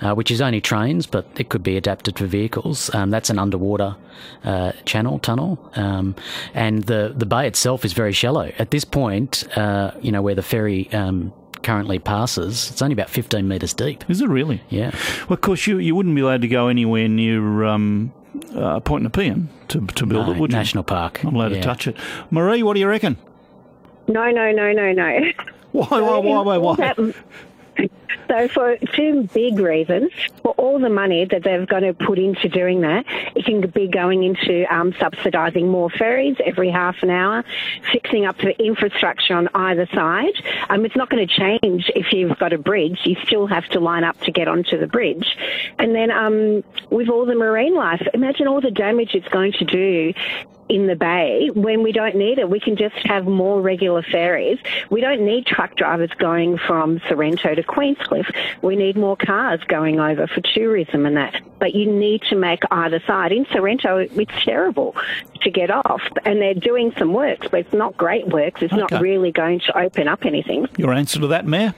uh, 0.00 0.14
which 0.14 0.30
is 0.30 0.40
only 0.40 0.60
trains, 0.60 1.06
but 1.06 1.26
it 1.36 1.48
could 1.48 1.62
be 1.62 1.76
adapted 1.76 2.18
for 2.18 2.26
vehicles. 2.26 2.94
Um, 2.94 3.10
that's 3.10 3.30
an 3.30 3.38
underwater 3.38 3.96
uh, 4.44 4.72
channel 4.84 5.18
tunnel, 5.18 5.58
um, 5.76 6.14
and 6.54 6.84
the 6.84 7.14
the 7.16 7.26
bay 7.26 7.46
itself 7.46 7.84
is 7.84 7.92
very 7.92 8.12
shallow. 8.12 8.52
At 8.58 8.70
this 8.70 8.84
point, 8.84 9.44
uh, 9.56 9.92
you 10.00 10.12
know 10.12 10.22
where 10.22 10.34
the 10.34 10.42
ferry 10.42 10.92
um, 10.92 11.32
currently 11.62 11.98
passes, 11.98 12.70
it's 12.70 12.82
only 12.82 12.92
about 12.92 13.08
15 13.08 13.46
metres 13.46 13.74
deep. 13.74 14.04
Is 14.10 14.20
it 14.20 14.28
really? 14.28 14.62
Yeah. 14.68 14.90
Well, 15.28 15.34
of 15.34 15.40
course, 15.40 15.66
you, 15.66 15.78
you 15.78 15.94
wouldn't 15.94 16.14
be 16.14 16.20
allowed 16.20 16.42
to 16.42 16.48
go 16.48 16.68
anywhere 16.68 17.08
near 17.08 17.64
um, 17.64 18.12
uh, 18.54 18.80
Point 18.80 19.00
in 19.00 19.04
Nepean 19.04 19.48
to, 19.68 19.86
to 19.86 20.06
build 20.06 20.26
no, 20.26 20.32
it, 20.32 20.38
would 20.38 20.52
you? 20.52 20.56
National 20.56 20.84
Park. 20.84 21.24
I'm 21.24 21.34
allowed 21.34 21.52
yeah. 21.52 21.60
to 21.60 21.62
touch 21.62 21.86
it. 21.86 21.96
Marie, 22.30 22.62
what 22.62 22.74
do 22.74 22.80
you 22.80 22.88
reckon? 22.88 23.16
No, 24.08 24.30
no, 24.30 24.50
no, 24.52 24.72
no, 24.72 24.92
no. 24.92 25.32
Why, 25.72 25.86
why, 25.88 26.18
why, 26.18 26.58
why, 26.58 26.58
why? 26.58 27.14
So, 28.32 28.48
for 28.48 28.78
two 28.94 29.28
big 29.34 29.58
reasons, 29.58 30.10
for 30.42 30.52
all 30.52 30.78
the 30.78 30.88
money 30.88 31.26
that 31.26 31.42
they're 31.42 31.66
going 31.66 31.82
to 31.82 31.92
put 31.92 32.18
into 32.18 32.48
doing 32.48 32.80
that, 32.80 33.04
it 33.36 33.44
can 33.44 33.60
be 33.60 33.88
going 33.88 34.22
into 34.22 34.64
um, 34.74 34.94
subsidising 34.94 35.66
more 35.66 35.90
ferries 35.90 36.38
every 36.42 36.70
half 36.70 37.02
an 37.02 37.10
hour, 37.10 37.44
fixing 37.92 38.24
up 38.24 38.38
the 38.38 38.58
infrastructure 38.58 39.34
on 39.34 39.50
either 39.54 39.86
side. 39.92 40.32
Um, 40.70 40.86
it's 40.86 40.96
not 40.96 41.10
going 41.10 41.28
to 41.28 41.60
change 41.60 41.90
if 41.94 42.14
you've 42.14 42.38
got 42.38 42.54
a 42.54 42.58
bridge. 42.58 43.00
You 43.04 43.16
still 43.26 43.46
have 43.48 43.66
to 43.66 43.80
line 43.80 44.02
up 44.02 44.18
to 44.20 44.30
get 44.30 44.48
onto 44.48 44.78
the 44.78 44.86
bridge. 44.86 45.36
And 45.78 45.94
then 45.94 46.10
um, 46.10 46.64
with 46.88 47.10
all 47.10 47.26
the 47.26 47.34
marine 47.34 47.74
life, 47.74 48.00
imagine 48.14 48.48
all 48.48 48.62
the 48.62 48.70
damage 48.70 49.10
it's 49.14 49.28
going 49.28 49.52
to 49.58 49.66
do 49.66 50.14
in 50.74 50.86
the 50.86 50.96
bay 50.96 51.50
when 51.54 51.82
we 51.82 51.92
don't 51.92 52.16
need 52.16 52.38
it. 52.38 52.48
We 52.48 52.60
can 52.60 52.76
just 52.76 52.96
have 53.04 53.26
more 53.26 53.60
regular 53.60 54.02
ferries. 54.02 54.58
We 54.90 55.00
don't 55.00 55.24
need 55.24 55.46
truck 55.46 55.76
drivers 55.76 56.10
going 56.18 56.58
from 56.58 57.00
Sorrento 57.08 57.54
to 57.54 57.62
Queenscliff. 57.62 58.34
We 58.62 58.76
need 58.76 58.96
more 58.96 59.16
cars 59.16 59.60
going 59.68 60.00
over 60.00 60.26
for 60.26 60.40
tourism 60.40 61.06
and 61.06 61.16
that. 61.16 61.40
But 61.58 61.74
you 61.74 61.90
need 61.90 62.22
to 62.30 62.36
make 62.36 62.62
either 62.70 63.00
side. 63.06 63.32
In 63.32 63.46
Sorrento, 63.46 63.98
it's 63.98 64.44
terrible 64.44 64.96
to 65.42 65.50
get 65.50 65.70
off. 65.70 66.02
And 66.24 66.40
they're 66.40 66.54
doing 66.54 66.92
some 66.98 67.12
works, 67.12 67.48
but 67.50 67.60
it's 67.60 67.72
not 67.72 67.96
great 67.96 68.28
works. 68.28 68.62
It's 68.62 68.72
okay. 68.72 68.80
not 68.80 69.00
really 69.00 69.32
going 69.32 69.60
to 69.60 69.78
open 69.78 70.08
up 70.08 70.24
anything. 70.24 70.66
Your 70.76 70.92
answer 70.92 71.20
to 71.20 71.26
that, 71.28 71.46
Mayor? 71.46 71.74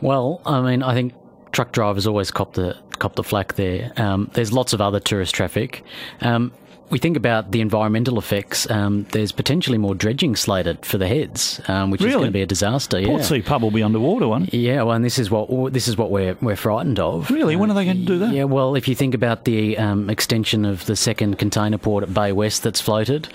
Well, 0.00 0.40
I 0.44 0.60
mean, 0.60 0.82
I 0.82 0.94
think 0.94 1.14
truck 1.52 1.72
drivers 1.72 2.06
always 2.06 2.30
cop 2.30 2.54
the 2.54 2.76
cop 2.98 3.16
the 3.16 3.24
flack 3.24 3.54
there. 3.54 3.92
Um, 3.96 4.30
there's 4.34 4.52
lots 4.52 4.72
of 4.72 4.80
other 4.80 5.00
tourist 5.00 5.34
traffic. 5.34 5.82
Um, 6.20 6.52
we 6.92 6.98
think 6.98 7.16
about 7.16 7.52
the 7.52 7.62
environmental 7.62 8.18
effects, 8.18 8.70
um, 8.70 9.06
there's 9.12 9.32
potentially 9.32 9.78
more 9.78 9.94
dredging 9.94 10.36
slated 10.36 10.84
for 10.84 10.98
the 10.98 11.08
heads, 11.08 11.58
um, 11.66 11.90
which 11.90 12.02
really? 12.02 12.10
is 12.10 12.16
going 12.16 12.26
to 12.26 12.32
be 12.32 12.42
a 12.42 12.46
disaster. 12.46 13.00
Portsea 13.00 13.38
yeah. 13.38 13.48
Pub 13.48 13.62
will 13.62 13.70
be 13.70 13.82
underwater, 13.82 14.28
one. 14.28 14.46
Yeah, 14.52 14.82
well, 14.82 14.94
and 14.94 15.04
this 15.04 15.18
is 15.18 15.30
what 15.30 15.72
this 15.72 15.88
is 15.88 15.96
what 15.96 16.10
we're 16.10 16.36
we're 16.42 16.54
frightened 16.54 17.00
of. 17.00 17.30
Really, 17.30 17.56
when 17.56 17.70
are 17.70 17.74
they 17.74 17.86
going 17.86 18.00
to 18.00 18.04
do 18.04 18.18
that? 18.18 18.34
Yeah, 18.34 18.44
well, 18.44 18.74
if 18.74 18.86
you 18.86 18.94
think 18.94 19.14
about 19.14 19.46
the 19.46 19.78
um, 19.78 20.10
extension 20.10 20.66
of 20.66 20.84
the 20.84 20.94
second 20.94 21.38
container 21.38 21.78
port 21.78 22.04
at 22.04 22.12
Bay 22.12 22.30
West 22.30 22.62
that's 22.62 22.80
floated, 22.80 23.26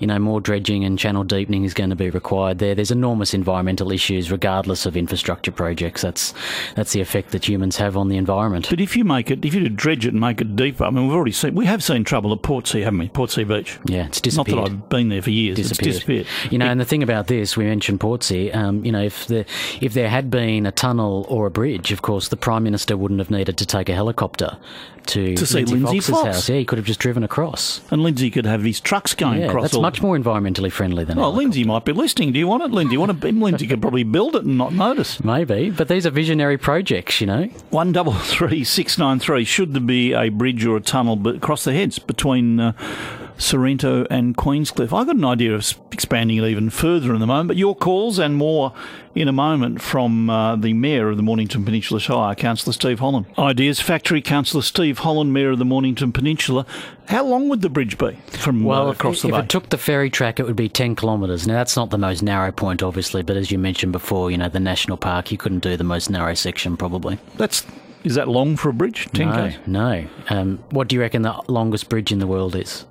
you 0.00 0.08
know, 0.08 0.18
more 0.18 0.40
dredging 0.40 0.84
and 0.84 0.98
channel 0.98 1.22
deepening 1.22 1.62
is 1.62 1.72
going 1.72 1.90
to 1.90 1.96
be 1.96 2.10
required 2.10 2.58
there. 2.58 2.74
There's 2.74 2.90
enormous 2.90 3.32
environmental 3.32 3.92
issues, 3.92 4.32
regardless 4.32 4.86
of 4.86 4.96
infrastructure 4.96 5.52
projects. 5.52 6.02
That's 6.02 6.34
that's 6.74 6.92
the 6.92 7.00
effect 7.00 7.30
that 7.30 7.48
humans 7.48 7.76
have 7.76 7.96
on 7.96 8.08
the 8.08 8.16
environment. 8.16 8.66
But 8.68 8.80
if 8.80 8.96
you 8.96 9.04
make 9.04 9.30
it, 9.30 9.44
if 9.44 9.54
you 9.54 9.68
dredge 9.68 10.04
it 10.04 10.14
and 10.14 10.20
make 10.20 10.40
it 10.40 10.56
deeper, 10.56 10.82
I 10.82 10.90
mean, 10.90 11.06
we've 11.06 11.14
already 11.14 11.30
seen 11.30 11.54
we 11.54 11.66
have 11.66 11.84
seen 11.84 12.02
trouble 12.02 12.32
at 12.32 12.42
Portsea, 12.42 12.82
haven't 12.82 12.98
we? 12.98 13.03
Portsea 13.08 13.46
Beach. 13.46 13.78
Yeah, 13.84 14.06
it's 14.06 14.20
disappeared. 14.20 14.56
Not 14.56 14.64
that 14.64 14.72
I've 14.72 14.88
been 14.88 15.08
there 15.08 15.22
for 15.22 15.30
years. 15.30 15.56
Disappeared. 15.56 15.88
It's 15.88 15.96
disappeared. 15.96 16.26
You 16.50 16.58
know, 16.58 16.66
and 16.66 16.80
the 16.80 16.84
thing 16.84 17.02
about 17.02 17.26
this, 17.26 17.56
we 17.56 17.64
mentioned 17.64 18.00
Portsea. 18.00 18.54
Um, 18.54 18.84
you 18.84 18.92
know, 18.92 19.02
if 19.02 19.26
the 19.26 19.44
if 19.80 19.94
there 19.94 20.08
had 20.08 20.30
been 20.30 20.66
a 20.66 20.72
tunnel 20.72 21.26
or 21.28 21.46
a 21.46 21.50
bridge, 21.50 21.92
of 21.92 22.02
course, 22.02 22.28
the 22.28 22.36
Prime 22.36 22.62
Minister 22.62 22.96
wouldn't 22.96 23.20
have 23.20 23.30
needed 23.30 23.56
to 23.58 23.66
take 23.66 23.88
a 23.88 23.94
helicopter 23.94 24.56
to, 25.06 25.36
to 25.36 25.46
see 25.46 25.58
Lindsay, 25.58 25.74
Lindsay 25.74 26.00
Fox's 26.00 26.10
Fox. 26.10 26.26
house. 26.26 26.48
Yeah, 26.48 26.56
he 26.56 26.64
could 26.64 26.78
have 26.78 26.86
just 26.86 27.00
driven 27.00 27.22
across. 27.22 27.80
And 27.90 28.02
Lindsay 28.02 28.30
could 28.30 28.46
have 28.46 28.62
his 28.62 28.80
trucks 28.80 29.14
going 29.14 29.40
yeah, 29.40 29.46
across. 29.46 29.64
That's 29.64 29.78
much 29.78 30.02
more 30.02 30.16
environmentally 30.16 30.72
friendly 30.72 31.04
than. 31.04 31.18
Well, 31.18 31.32
Lindsay 31.32 31.64
might 31.64 31.84
be 31.84 31.92
listening. 31.92 32.32
Do 32.32 32.38
you 32.38 32.46
want 32.46 32.62
it, 32.62 32.70
Lindsay? 32.70 32.94
You 32.94 33.00
want 33.00 33.20
to? 33.20 33.32
Lindsay 33.32 33.66
could 33.66 33.80
probably 33.80 34.04
build 34.04 34.36
it 34.36 34.44
and 34.44 34.58
not 34.58 34.72
notice. 34.72 35.22
Maybe, 35.22 35.70
but 35.70 35.88
these 35.88 36.06
are 36.06 36.10
visionary 36.10 36.58
projects, 36.58 37.20
you 37.20 37.26
know. 37.26 37.44
One 37.70 37.92
double 37.92 38.12
three 38.12 38.64
six 38.64 38.98
nine 38.98 39.18
three. 39.18 39.44
Should 39.44 39.74
there 39.74 39.82
be 39.82 40.12
a 40.12 40.28
bridge 40.28 40.64
or 40.64 40.76
a 40.76 40.80
tunnel 40.80 41.28
across 41.28 41.64
the 41.64 41.72
heads 41.72 41.98
between? 41.98 42.60
Uh, 42.60 42.72
Sorrento 43.36 44.06
and 44.10 44.36
Queenscliff. 44.36 44.92
I've 44.92 45.06
got 45.06 45.16
an 45.16 45.24
idea 45.24 45.54
of 45.54 45.74
expanding 45.90 46.38
it 46.38 46.44
even 46.44 46.70
further 46.70 47.14
in 47.14 47.20
the 47.20 47.26
moment, 47.26 47.48
but 47.48 47.56
your 47.56 47.74
calls 47.74 48.18
and 48.18 48.36
more 48.36 48.72
in 49.14 49.28
a 49.28 49.32
moment 49.32 49.80
from 49.80 50.30
uh, 50.30 50.56
the 50.56 50.72
Mayor 50.72 51.10
of 51.10 51.16
the 51.16 51.22
Mornington 51.22 51.64
Peninsula 51.64 52.00
Shire, 52.00 52.34
Councillor 52.34 52.72
Steve 52.72 53.00
Holland. 53.00 53.26
Ideas 53.38 53.80
Factory, 53.80 54.22
Councillor 54.22 54.62
Steve 54.62 54.98
Holland, 54.98 55.32
Mayor 55.32 55.50
of 55.50 55.58
the 55.58 55.64
Mornington 55.64 56.12
Peninsula. 56.12 56.66
How 57.08 57.24
long 57.24 57.48
would 57.48 57.60
the 57.60 57.68
bridge 57.68 57.98
be 57.98 58.16
from 58.30 58.64
uh, 58.64 58.68
well, 58.68 58.88
uh, 58.88 58.92
across 58.92 59.16
if, 59.16 59.22
the 59.22 59.28
if 59.28 59.32
bay? 59.32 59.38
If 59.38 59.44
it 59.44 59.48
took 59.48 59.70
the 59.70 59.78
ferry 59.78 60.10
track, 60.10 60.38
it 60.38 60.46
would 60.46 60.56
be 60.56 60.68
10 60.68 60.96
kilometres. 60.96 61.46
Now, 61.46 61.54
that's 61.54 61.76
not 61.76 61.90
the 61.90 61.98
most 61.98 62.22
narrow 62.22 62.52
point, 62.52 62.82
obviously, 62.82 63.22
but 63.22 63.36
as 63.36 63.50
you 63.50 63.58
mentioned 63.58 63.92
before, 63.92 64.30
you 64.30 64.38
know, 64.38 64.48
the 64.48 64.60
national 64.60 64.96
park, 64.96 65.30
you 65.30 65.38
couldn't 65.38 65.60
do 65.60 65.76
the 65.76 65.84
most 65.84 66.08
narrow 66.08 66.34
section 66.34 66.76
probably. 66.76 67.18
That's 67.36 67.64
is 68.04 68.14
that 68.14 68.28
long 68.28 68.56
for 68.56 68.68
a 68.68 68.72
bridge? 68.72 69.08
10 69.12 69.28
no, 69.28 69.52
no. 69.66 70.06
Um, 70.28 70.62
what 70.70 70.88
do 70.88 70.96
you 70.96 71.00
reckon 71.00 71.22
the 71.22 71.40
longest 71.48 71.88
bridge 71.88 72.12
in 72.12 72.18
the 72.18 72.26
world 72.26 72.54
is? 72.54 72.84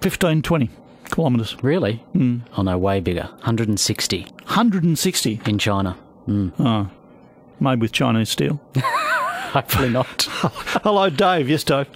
15, 0.00 0.42
20 0.42 0.70
kilometres. 1.12 1.56
Really? 1.62 2.04
Mm. 2.14 2.42
Oh, 2.56 2.62
no, 2.62 2.78
way 2.78 3.00
bigger. 3.00 3.24
160. 3.42 4.22
160? 4.22 5.40
In 5.46 5.58
China. 5.58 5.96
Mm. 6.26 6.52
Oh, 6.58 6.90
made 7.60 7.80
with 7.80 7.92
Chinese 7.92 8.30
steel? 8.30 8.60
Hopefully 8.76 9.90
not. 9.90 10.22
Hello, 10.82 11.10
Dave. 11.10 11.48
Yes, 11.48 11.64
Dave. 11.64 11.86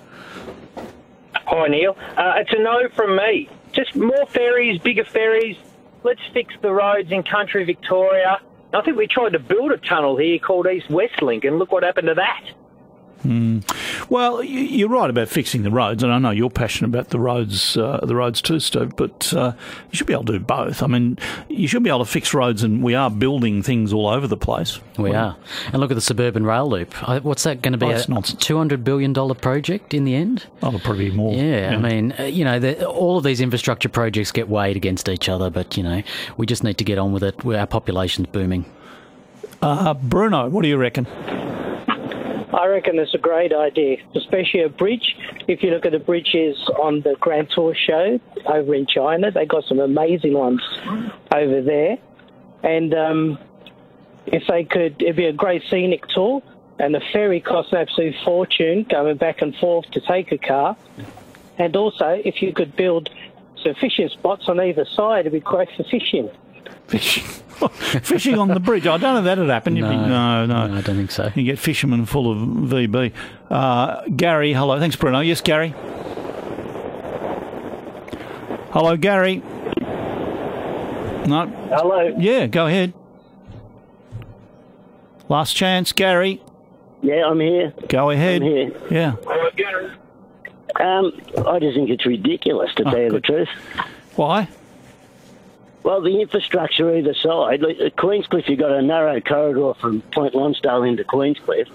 Hi, 1.35 1.69
Neil. 1.69 1.97
Uh, 2.17 2.35
it's 2.37 2.53
a 2.53 2.59
no 2.59 2.89
from 2.95 3.17
me. 3.17 3.49
Just 3.73 3.95
more 3.95 4.27
ferries, 4.29 4.81
bigger 4.81 5.05
ferries. 5.05 5.57
Let's 6.03 6.21
fix 6.33 6.55
the 6.61 6.73
roads 6.73 7.11
in 7.11 7.23
country 7.23 7.65
Victoria. 7.65 8.41
I 8.77 8.83
think 8.83 8.99
we 8.99 9.07
tried 9.07 9.33
to 9.33 9.39
build 9.39 9.73
a 9.73 9.79
tunnel 9.79 10.19
here 10.19 10.39
called 10.39 10.67
East 10.67 10.91
West 10.91 11.23
Link, 11.23 11.45
and 11.45 11.59
look 11.59 11.73
what 11.73 11.83
happened 11.83 12.09
to 12.09 12.15
that. 12.15 12.45
Well, 14.09 14.43
you- 14.43 14.61
you're 14.61 14.89
right 14.89 15.11
about 15.11 15.29
fixing 15.29 15.63
the 15.63 15.71
roads, 15.71 16.03
and 16.03 16.13
I 16.13 16.19
know 16.19 16.31
you're 16.31 16.51
passionate 16.51 16.89
about 16.89 17.11
the 17.11 17.19
roads, 17.19 17.77
uh, 17.77 18.01
the 18.03 18.15
roads 18.15 18.41
too, 18.43 18.61
Steve. 18.61 18.95
But 18.97 19.33
uh, 19.35 19.53
you 19.91 19.97
should 19.97 20.07
be 20.07 20.13
able 20.13 20.25
to 20.27 20.33
do 20.35 20.39
both. 20.41 20.83
I 20.83 20.87
mean, 20.87 21.19
you 21.49 21.67
should 21.69 21.83
be 21.83 21.91
able 21.91 22.01
to 22.05 22.11
fix 22.11 22.33
roads, 22.35 22.63
and 22.63 22.83
we 22.83 22.95
are 22.95 23.11
building 23.11 23.63
things 23.63 23.93
all 23.93 24.07
over 24.09 24.27
the 24.27 24.37
place. 24.37 24.79
We 24.99 25.13
are. 25.13 25.37
And 25.73 25.81
look 25.81 25.91
at 25.91 25.95
the 25.95 26.01
suburban 26.01 26.45
rail 26.45 26.69
loop. 26.69 26.95
What's 27.25 27.43
that 27.45 27.63
going 27.63 27.73
to 27.73 27.79
be? 27.79 27.87
Oh, 27.87 27.91
a 27.91 27.95
$200 27.97 28.85
billion 28.85 29.15
project 29.35 29.95
in 29.95 30.05
the 30.05 30.15
end? 30.15 30.47
Oh, 30.63 30.69
it'll 30.69 30.81
probably 30.81 31.11
be 31.11 31.17
more. 31.17 31.35
Yeah, 31.35 31.73
I 31.75 31.77
mean, 31.79 32.15
uh, 32.19 32.25
you 32.25 32.45
know, 32.45 32.59
the, 32.59 32.87
all 32.87 33.19
of 33.19 33.25
these 33.25 33.41
infrastructure 33.41 33.89
projects 33.89 34.33
get 34.33 34.49
weighed 34.49 34.77
against 34.77 35.09
each 35.09 35.29
other, 35.29 35.51
but, 35.51 35.77
you 35.77 35.83
know, 35.83 36.03
we 36.37 36.47
just 36.47 36.63
need 36.65 36.79
to 36.79 36.85
get 36.85 36.99
on 36.99 37.13
with 37.13 37.23
it. 37.23 37.45
Our 37.45 37.67
population's 37.67 38.29
booming. 38.29 38.65
Uh, 39.63 39.95
Bruno, 39.95 40.49
what 40.49 40.63
do 40.63 40.69
you 40.69 40.77
reckon? 40.77 41.07
I 42.57 42.67
reckon 42.69 42.99
it's 42.99 43.13
a 43.13 43.19
great 43.19 43.53
idea, 43.53 43.99
especially 44.15 44.63
a 44.63 44.71
bridge. 44.71 45.15
If 45.47 45.63
you 45.63 45.71
look 45.71 45.85
at 45.85 45.93
the 45.93 45.99
bridges 45.99 46.57
on 46.81 47.03
the 47.03 47.15
Grand 47.21 47.51
Tour 47.51 47.75
show 47.75 48.19
over 48.47 48.75
in 48.75 48.87
China, 48.87 49.31
they 49.31 49.45
got 49.45 49.65
some 49.65 49.79
amazing 49.79 50.33
ones 50.33 50.63
over 51.31 51.61
there. 51.61 51.99
And 52.63 52.95
um, 52.95 53.39
if 54.25 54.45
they 54.49 54.65
could, 54.65 55.03
it'd 55.03 55.17
be 55.17 55.27
a 55.27 55.35
great 55.35 55.65
scenic 55.69 56.09
tour. 56.09 56.43
And 56.79 56.95
the 56.95 57.03
ferry 57.13 57.41
costs 57.41 57.73
an 57.73 57.79
absolute 57.79 58.15
fortune 58.25 58.87
going 58.89 59.19
back 59.19 59.43
and 59.43 59.55
forth 59.57 59.91
to 59.91 60.01
take 60.01 60.33
a 60.33 60.39
car. 60.39 60.79
And 61.59 61.77
also, 61.77 62.21
if 62.25 62.41
you 62.41 62.55
could 62.55 62.75
build 62.75 63.11
sufficient 63.63 64.13
spots 64.13 64.49
on 64.49 64.61
either 64.61 64.87
side, 64.87 65.21
it'd 65.21 65.33
be 65.33 65.41
great 65.41 65.69
for 65.77 65.85
fishing. 65.85 66.31
Fishing, 66.89 67.25
fishing 68.03 68.39
on 68.39 68.49
the 68.49 68.61
bridge. 68.61 68.87
I 68.87 68.97
don't 68.97 69.15
know 69.15 69.23
that'd 69.23 69.49
happen. 69.49 69.77
You'd 69.77 69.89
be- 69.89 69.97
no, 69.97 70.47
no. 70.47 70.57
I 70.77 70.81
don't 70.81 70.97
think 70.97 71.11
so. 71.11 71.31
You 71.35 71.43
get 71.45 71.59
fishermen 71.59 72.07
full 72.07 72.31
of 72.31 72.39
VB. 72.39 73.13
Uh, 73.51 74.03
Gary, 74.17 74.53
hello. 74.53 74.79
Thanks, 74.79 74.97
Bruno. 74.97 75.21
Yes, 75.21 75.41
Gary. 75.41 75.75
Hello, 78.73 78.97
Gary. 78.97 79.37
No. 81.27 81.47
Hello. 81.71 82.15
Yeah, 82.19 82.47
go 82.47 82.67
ahead. 82.67 82.93
Last 85.29 85.55
chance, 85.55 85.93
Gary. 85.93 86.41
Yeah, 87.03 87.27
I'm 87.27 87.41
here. 87.41 87.73
Go 87.89 88.11
ahead. 88.11 88.43
I'm 88.43 88.49
here. 88.49 88.73
Yeah. 88.91 89.15
Um, 90.79 91.13
I 91.47 91.59
just 91.59 91.75
think 91.77 91.91
it's 91.91 92.05
ridiculous, 92.07 92.73
to 92.77 92.85
tell 92.85 92.99
you 92.99 93.11
the 93.11 93.21
truth. 93.21 93.49
Why? 94.15 94.49
Well, 95.87 96.03
the 96.03 96.21
infrastructure 96.21 96.93
either 96.97 97.15
side, 97.15 97.63
like 97.63 97.79
at 97.79 97.95
Queenscliff, 97.95 98.49
you've 98.49 98.59
got 98.59 98.73
a 98.73 98.83
narrow 98.83 99.21
corridor 99.21 99.73
from 99.81 100.01
Point 100.01 100.35
Lonsdale 100.35 100.83
into 100.83 101.05
Queenscliff, 101.05 101.69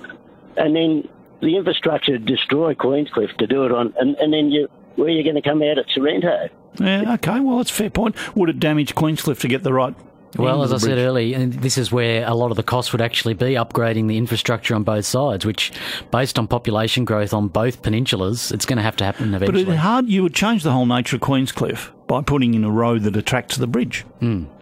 and 0.57 0.75
then 0.75 1.07
the 1.39 1.55
infrastructure 1.55 2.17
to 2.17 2.19
destroy 2.19 2.75
Queenscliff 2.75 3.37
to 3.37 3.47
do 3.47 3.63
it 3.63 3.71
on, 3.71 3.93
and, 3.97 4.17
and 4.17 4.33
then 4.33 4.51
you, 4.51 4.67
where 4.97 5.07
are 5.07 5.11
you 5.11 5.23
going 5.23 5.37
to 5.37 5.41
come 5.41 5.63
out 5.63 5.77
at 5.77 5.85
Sorrento? 5.91 6.49
Yeah, 6.77 7.13
okay. 7.13 7.39
Well, 7.39 7.55
that's 7.59 7.71
a 7.71 7.73
fair 7.73 7.89
point. 7.89 8.17
Would 8.35 8.49
it 8.49 8.59
damage 8.59 8.95
Queenscliff 8.95 9.39
to 9.39 9.47
get 9.47 9.63
the 9.63 9.71
right? 9.71 9.95
Well, 10.37 10.63
as 10.63 10.73
I 10.73 10.75
of 10.75 10.81
said 10.81 10.97
earlier, 10.97 11.37
and 11.37 11.53
this 11.53 11.77
is 11.77 11.89
where 11.89 12.27
a 12.27 12.33
lot 12.33 12.51
of 12.51 12.57
the 12.57 12.63
cost 12.63 12.91
would 12.91 13.01
actually 13.01 13.33
be 13.33 13.53
upgrading 13.53 14.09
the 14.09 14.17
infrastructure 14.17 14.75
on 14.75 14.83
both 14.83 15.05
sides, 15.05 15.45
which, 15.45 15.71
based 16.11 16.37
on 16.37 16.47
population 16.47 17.05
growth 17.05 17.33
on 17.33 17.47
both 17.47 17.81
peninsulas, 17.81 18.51
it's 18.51 18.65
going 18.65 18.77
to 18.77 18.83
have 18.83 18.97
to 18.97 19.05
happen 19.05 19.33
eventually. 19.33 19.45
But 19.45 19.55
eventually. 19.55 19.75
it 19.75 19.79
hard. 19.79 20.07
You 20.07 20.23
would 20.23 20.33
change 20.33 20.63
the 20.63 20.71
whole 20.71 20.85
nature 20.85 21.15
of 21.15 21.21
Queenscliff 21.21 21.91
by 22.11 22.21
putting 22.21 22.55
in 22.55 22.65
a 22.65 22.69
road 22.69 23.03
that 23.03 23.15
attracts 23.15 23.55
the 23.55 23.67
bridge. 23.67 24.03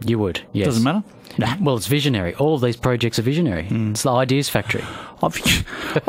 you 0.06 0.20
would, 0.20 0.42
yes. 0.54 0.66
Doesn't 0.66 0.84
matter. 0.84 1.04
Well, 1.60 1.78
it's 1.78 1.88
visionary. 1.88 2.36
All 2.36 2.54
of 2.54 2.62
these 2.62 2.78
projects 2.78 3.18
are 3.18 3.24
visionary. 3.24 3.66
Hmm. 3.66 3.90
It's 3.90 4.04
the 4.04 4.12
ideas 4.12 4.50
factory. 4.50 4.84
I've, 5.24 5.36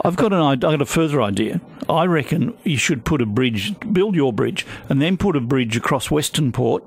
I've 0.04 0.16
got 0.16 0.34
an 0.34 0.40
I've 0.42 0.60
got 0.60 0.82
a 0.82 0.84
further 0.84 1.22
idea. 1.22 1.62
I 1.88 2.04
reckon 2.04 2.52
you 2.62 2.76
should 2.76 3.06
put 3.06 3.22
a 3.22 3.26
bridge, 3.26 3.74
build 3.90 4.16
your 4.16 4.34
bridge, 4.34 4.66
and 4.90 5.00
then 5.00 5.16
put 5.16 5.34
a 5.34 5.40
bridge 5.40 5.78
across 5.78 6.10
Western 6.10 6.52
Port 6.52 6.84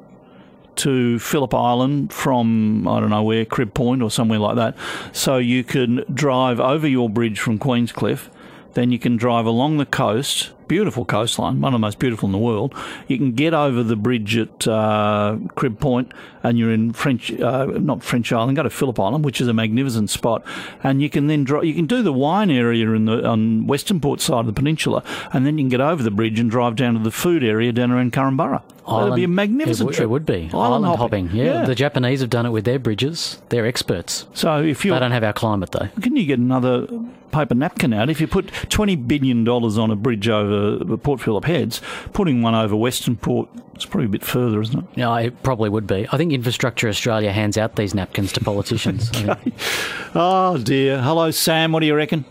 to 0.76 1.18
Phillip 1.18 1.56
Island 1.56 2.14
from 2.14 2.88
I 2.88 3.00
don't 3.00 3.10
know 3.10 3.24
where 3.24 3.46
Crib 3.46 3.74
Point 3.74 4.04
or 4.04 4.12
somewhere 4.12 4.38
like 4.38 4.56
that. 4.58 4.78
So 5.14 5.38
you 5.38 5.64
can 5.64 6.06
drive 6.14 6.60
over 6.60 6.88
your 6.88 7.10
bridge 7.10 7.40
from 7.40 7.58
Queenscliff, 7.58 8.30
then 8.76 8.92
you 8.92 9.00
can 9.00 9.18
drive 9.18 9.48
along 9.48 9.78
the 9.78 9.88
coast. 9.88 10.52
Beautiful 10.74 11.06
coastline, 11.06 11.62
one 11.62 11.72
of 11.72 11.80
the 11.80 11.86
most 11.86 12.00
beautiful 12.00 12.26
in 12.26 12.32
the 12.32 12.40
world. 12.40 12.74
You 13.08 13.20
can 13.20 13.34
get 13.34 13.54
over 13.54 13.84
the 13.84 13.96
bridge 13.96 14.36
at 14.36 14.68
uh, 14.68 15.38
Crib 15.54 15.80
Point, 15.80 16.12
and 16.42 16.58
you're 16.58 16.72
in 16.72 16.94
French, 16.94 17.32
uh, 17.40 17.66
not 17.66 18.04
French 18.04 18.34
Island. 18.34 18.56
Go 18.56 18.64
to 18.64 18.72
Phillip 18.72 19.00
Island, 19.00 19.24
which 19.24 19.40
is 19.40 19.48
a 19.48 19.54
magnificent 19.54 20.10
spot, 20.10 20.44
and 20.82 21.00
you 21.00 21.12
can 21.12 21.28
then 21.28 21.44
drive. 21.44 21.66
You 21.66 21.76
can 21.76 21.86
do 21.86 22.02
the 22.02 22.12
wine 22.12 22.50
area 22.50 22.90
in 22.90 23.06
the 23.06 23.24
on 23.24 23.68
Western 23.68 24.00
Port 24.00 24.20
side 24.20 24.40
of 24.40 24.46
the 24.48 24.54
peninsula, 24.54 25.04
and 25.32 25.46
then 25.46 25.60
you 25.60 25.66
can 25.66 25.70
get 25.70 25.80
over 25.80 26.02
the 26.02 26.10
bridge 26.10 26.40
and 26.40 26.50
drive 26.50 26.76
down 26.76 26.96
to 26.96 27.00
the 27.02 27.12
food 27.12 27.44
area 27.44 27.72
down 27.72 27.92
around 27.92 28.12
Korumburra. 28.12 28.64
That'd 28.86 29.16
be 29.16 29.24
a 29.24 29.28
magnificent 29.30 29.92
It, 29.92 29.94
w- 29.94 29.96
trip. 29.96 30.04
it 30.04 30.10
would 30.10 30.26
be 30.26 30.50
Island 30.52 30.56
island, 30.56 30.86
hopping. 31.00 31.26
hopping. 31.28 31.38
Yeah. 31.40 31.60
Yeah. 31.62 31.66
the 31.66 31.76
Japanese 31.76 32.20
have 32.20 32.30
done 32.30 32.46
it 32.46 32.50
with 32.50 32.66
their 32.66 32.80
bridges. 32.80 33.42
They're 33.48 33.66
experts. 33.66 34.26
So 34.34 34.62
if 34.62 34.84
you 34.84 34.92
They 34.92 35.00
don't 35.00 35.12
have 35.12 35.24
our 35.24 35.32
climate 35.32 35.72
though. 35.72 35.88
can 36.02 36.18
you 36.18 36.26
get 36.26 36.38
another 36.40 36.88
paper 37.32 37.56
napkin 37.56 37.94
out? 37.94 38.10
If 38.10 38.20
you 38.20 38.28
put 38.28 38.52
twenty 38.70 38.98
billion 38.98 39.46
dollars 39.46 39.78
on 39.78 39.90
a 39.90 39.96
bridge 39.96 40.28
over 40.28 40.63
the 40.72 40.98
Port 40.98 41.22
Phillip 41.22 41.46
Heads, 41.46 41.82
putting 42.14 42.42
one 42.42 42.56
over 42.56 42.76
Western 42.76 43.16
Port, 43.16 43.50
it's 43.76 43.86
probably 43.86 44.06
a 44.06 44.10
bit 44.10 44.24
further, 44.24 44.62
isn't 44.62 44.80
it? 44.80 44.86
Yeah, 44.96 45.18
it 45.20 45.44
probably 45.44 45.70
would 45.70 45.88
be. 45.88 46.08
I 46.12 46.18
think 46.18 46.34
Infrastructure 46.34 46.88
Australia 46.88 47.32
hands 47.32 47.58
out 47.58 47.76
these 47.76 47.94
napkins 47.94 48.32
to 48.34 48.44
politicians. 48.44 49.10
I 49.14 49.36
think. 49.36 49.56
Oh 50.16 50.58
dear. 50.58 51.02
Hello, 51.02 51.32
Sam. 51.32 51.72
What 51.72 51.82
do 51.82 51.86
you 51.86 51.96
reckon? 51.96 52.26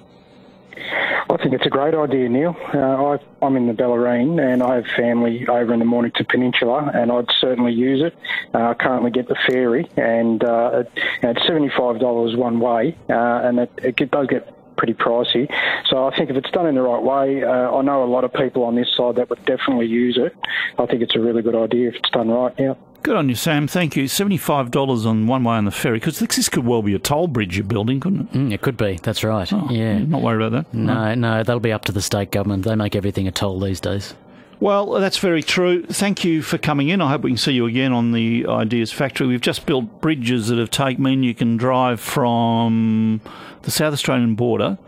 I 1.33 1.37
think 1.39 1.55
it's 1.55 1.65
a 1.65 1.71
great 1.71 1.95
idea, 1.95 2.29
Neil. 2.29 2.55
Uh, 2.75 2.79
I, 2.79 3.19
I'm 3.41 3.57
in 3.57 3.67
the 3.67 3.73
Bellarine 3.73 4.39
and 4.39 4.62
I 4.62 4.77
have 4.77 4.87
family 4.87 5.47
over 5.49 5.73
in 5.73 5.79
the 5.79 5.87
Mornington 5.87 6.27
Peninsula 6.29 6.91
and 6.93 7.11
I'd 7.11 7.31
certainly 7.41 7.73
use 7.73 8.03
it. 8.03 8.15
Uh, 8.53 8.69
I 8.69 8.75
currently 8.75 9.11
get 9.11 9.29
the 9.29 9.37
ferry 9.47 9.89
and 9.97 10.45
uh, 10.45 10.85
it, 10.85 10.91
you 10.95 11.03
know, 11.23 11.31
it's 11.31 11.41
$75 11.41 12.37
one 12.37 12.61
way 12.61 12.97
uh, 13.09 13.41
and 13.45 13.61
it, 13.61 13.71
it 13.83 14.11
does 14.11 14.27
get 14.27 14.53
pretty 14.83 14.95
pricey. 14.95 15.49
So 15.89 16.09
I 16.09 16.17
think 16.17 16.29
if 16.29 16.37
it's 16.37 16.51
done 16.51 16.67
in 16.67 16.75
the 16.75 16.83
right 16.83 17.03
way, 17.03 17.45
uh, 17.45 17.71
I 17.71 17.83
know 17.83 18.03
a 18.03 18.05
lot 18.05 18.25
of 18.25 18.33
people 18.33 18.65
on 18.65 18.75
this 18.75 18.89
side 18.97 19.15
that 19.15 19.31
would 19.31 19.45
definitely 19.45 19.87
use 19.87 20.19
it. 20.21 20.35
I 20.77 20.87
think 20.87 21.03
it's 21.03 21.15
a 21.15 21.21
really 21.21 21.41
good 21.41 21.55
idea 21.55 21.91
if 21.91 21.95
it's 21.95 22.11
done 22.11 22.29
right, 22.29 22.53
yeah. 22.59 22.75
Good 23.05 23.15
on 23.17 23.29
you, 23.29 23.35
Sam. 23.37 23.69
Thank 23.69 23.97
you. 23.97 24.07
Seventy-five 24.09 24.71
dollars 24.71 25.07
on 25.07 25.27
one 25.27 25.45
way 25.45 25.55
on 25.55 25.65
the 25.65 25.71
ferry 25.73 25.99
because 25.99 26.19
this 26.19 26.49
could 26.49 26.65
well 26.65 26.83
be 26.83 26.95
a 26.95 26.99
toll 27.01 27.27
bridge 27.29 27.57
you're 27.57 27.65
building, 27.65 28.01
couldn't 28.01 28.21
it? 28.23 28.33
Mm, 28.33 28.53
it 28.53 28.61
could 28.62 28.77
be. 28.77 28.99
That's 29.03 29.23
right. 29.25 29.53
Oh, 29.53 29.67
yeah. 29.71 29.99
Not 29.99 30.23
worried 30.23 30.45
about 30.45 30.71
that. 30.71 30.77
No, 30.77 31.15
no, 31.15 31.43
that'll 31.43 31.59
be 31.61 31.73
up 31.73 31.85
to 31.87 31.93
the 31.93 32.03
state 32.03 32.31
government. 32.31 32.65
They 32.65 32.75
make 32.77 32.95
everything 32.95 33.27
a 33.27 33.33
toll 33.33 33.59
these 33.59 33.81
days. 33.81 34.15
Well, 34.62 34.92
that's 34.92 35.19
very 35.19 35.42
true. 35.42 35.85
Thank 35.87 36.23
you 36.25 36.40
for 36.40 36.57
coming 36.57 36.88
in. 36.88 37.00
I 37.00 37.09
hope 37.11 37.23
we 37.23 37.31
can 37.31 37.37
see 37.37 37.50
you 37.50 37.66
again 37.66 37.92
on 37.92 38.12
the 38.12 38.47
Ideas 38.47 38.92
Factory. 38.92 39.26
We've 39.26 39.40
just 39.40 39.66
built 39.66 40.00
bridges 40.00 40.47
that 40.49 40.59
have 40.59 40.71
taken 40.71 41.02
mean 41.02 41.25
you 41.25 41.35
can 41.35 41.57
drive 41.57 41.99
from 42.00 43.21
the 43.62 43.73
South 43.73 43.92
Australian 43.92 44.37
border 44.37 44.78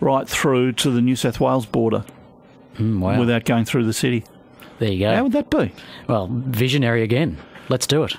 right 0.00 0.28
through 0.28 0.72
to 0.72 0.90
the 0.90 1.00
New 1.00 1.16
South 1.16 1.40
Wales 1.40 1.64
border 1.64 2.04
Mm, 2.76 2.98
wow. 3.00 3.18
without 3.18 3.46
going 3.46 3.64
through 3.64 3.84
the 3.86 3.94
city. 3.94 4.22
there 4.80 4.90
you 4.92 4.98
go. 5.06 5.14
How 5.14 5.22
would 5.22 5.32
that 5.32 5.48
be? 5.48 5.72
well, 6.08 6.28
visionary 6.30 7.02
again. 7.02 7.38
Let's 7.70 7.86
do 7.86 8.04
it. 8.04 8.12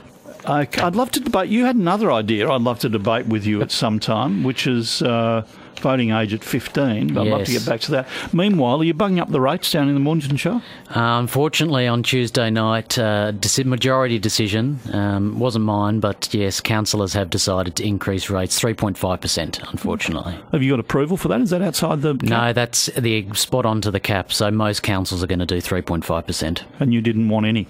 Okay, 0.50 0.82
I'd 0.82 0.96
love 0.96 1.12
to 1.12 1.20
debate. 1.20 1.50
You 1.50 1.66
had 1.66 1.75
another 1.75 2.12
idea 2.12 2.50
I'd 2.50 2.62
love 2.62 2.80
to 2.80 2.89
debate 2.89 3.27
with 3.27 3.46
you 3.46 3.62
at 3.62 3.70
some 3.70 4.00
time, 4.00 4.44
which 4.44 4.66
is 4.66 5.04
uh, 5.04 5.46
voting 5.80 6.12
age 6.12 6.34
at 6.34 6.44
15. 6.44 7.14
But 7.14 7.22
I'd 7.22 7.28
love 7.28 7.46
to 7.46 7.52
get 7.52 7.66
back 7.66 7.82
to 7.82 7.92
that. 7.92 8.08
Meanwhile, 8.34 8.82
are 8.82 8.84
you 8.84 8.94
bugging 8.94 9.20
up 9.20 9.30
the 9.30 9.42
rates 9.42 9.72
down 9.72 9.88
in 9.88 9.94
the 9.94 10.00
Mornington 10.00 10.38
Shire? 10.38 10.62
Uh, 10.90 11.20
unfortunately, 11.20 11.88
on 11.88 12.04
Tuesday 12.04 12.50
night, 12.50 12.98
uh, 12.98 13.32
majority 13.66 14.20
decision 14.20 14.80
um, 14.94 15.40
wasn't 15.40 15.66
mine, 15.66 16.00
but 16.00 16.34
yes, 16.34 16.62
councillors 16.62 17.14
have 17.14 17.30
decided 17.30 17.76
to 17.76 17.86
increase 17.86 18.30
rates 18.30 18.60
3.5%, 18.60 19.72
unfortunately. 19.72 20.38
Have 20.52 20.64
you 20.64 20.72
got 20.72 20.80
approval 20.80 21.18
for 21.18 21.28
that? 21.28 21.42
Is 21.42 21.50
that 21.50 21.62
outside 21.62 22.02
the. 22.02 22.14
No, 22.14 22.54
that's 22.54 22.88
the 22.98 23.28
spot 23.34 23.66
on 23.66 23.82
to 23.82 23.92
the 23.92 24.00
cap, 24.00 24.32
so 24.32 24.50
most 24.52 24.84
councils 24.84 25.24
are 25.24 25.28
going 25.28 25.40
to 25.40 25.46
do 25.46 25.58
3.5%. 25.58 26.64
And 26.80 26.94
you 26.94 27.02
didn't 27.02 27.30
want 27.30 27.46
any? 27.46 27.68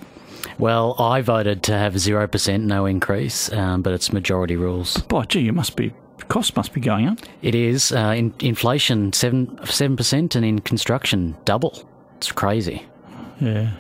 Well, 0.60 0.96
I 0.98 1.22
voted 1.22 1.64
to 1.64 1.78
have 1.78 1.94
0%, 1.94 2.62
no 2.62 2.86
increase, 2.86 3.52
um, 3.52 3.82
but 3.82 3.94
it's 3.94 4.12
majority 4.12 4.56
rules. 4.56 4.98
Boy, 4.98 5.24
gee, 5.24 5.42
you 5.42 5.54
must 5.54 5.76
be. 5.76 5.94
Cost 6.28 6.56
must 6.56 6.74
be 6.74 6.82
going 6.82 7.08
up. 7.08 7.20
It 7.42 7.56
is. 7.56 7.92
Uh, 7.92 8.14
in, 8.18 8.34
inflation, 8.40 9.14
7, 9.14 9.48
7%, 9.64 10.36
and 10.36 10.46
in 10.46 10.60
construction, 10.60 11.36
double. 11.46 11.88
It's 12.18 12.32
crazy. 12.32 12.86
Yeah. 13.40 13.72